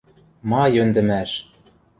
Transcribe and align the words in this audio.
—Ма 0.49 0.63
йӧндӹмӓш... 0.73 1.31